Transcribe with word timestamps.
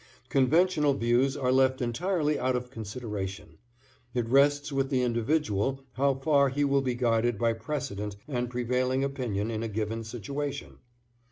Conventional 0.29 0.95
views 0.95 1.37
are 1.37 1.51
left 1.51 1.79
entirely 1.79 2.39
out 2.39 2.55
of 2.55 2.71
consideration. 2.71 3.59
It 4.15 4.27
rests 4.27 4.71
with 4.71 4.89
the 4.89 5.03
individual 5.03 5.81
how 5.93 6.15
far 6.15 6.49
he 6.49 6.63
will 6.65 6.81
be 6.81 6.95
guided 6.95 7.37
by 7.37 7.53
precedent 7.53 8.15
and 8.27 8.49
prevailing 8.49 9.03
opinion 9.03 9.51
in 9.51 9.61
a 9.61 9.67
given 9.67 10.03
situation. 10.03 10.79